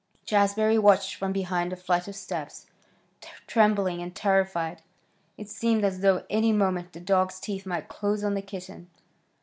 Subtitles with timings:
[0.25, 2.65] Jazbury watched from behind a flight of steps,
[3.45, 4.81] trembling and terrified.
[5.37, 8.89] It seemed as though any moment the dog's teeth might close on the kitten.